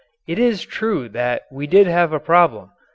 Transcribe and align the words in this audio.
It 0.25 0.39
is 0.39 0.65
true 0.65 1.09
that 1.09 1.43
we 1.51 1.67
did 1.67 1.85
have 1.85 2.11
a 2.11 2.19
problem. 2.19 2.71